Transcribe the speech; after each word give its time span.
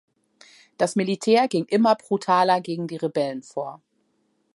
Das 0.79 0.95
Militär 0.95 1.47
ging 1.47 1.65
immer 1.65 1.93
brutaler 1.93 2.59
gegen 2.59 2.87
die 2.87 2.95
Rebellen 2.97 3.43
vor. 3.43 3.83